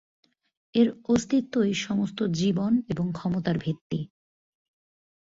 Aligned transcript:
এর 0.75 0.87
অস্তিত্বই 1.07 1.73
সমস্ত 1.81 2.19
জীবন 2.33 2.71
এবং 2.89 3.05
ক্ষমতার 3.13 3.57
ভিত্তি। 3.57 3.99